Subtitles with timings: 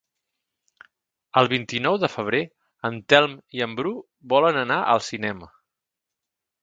[1.41, 2.41] El vint-i-nou de febrer
[2.89, 3.93] en Telm i en Bru
[4.35, 5.51] volen anar al cinema.